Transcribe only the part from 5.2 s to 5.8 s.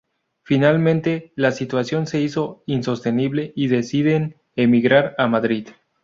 Madrid.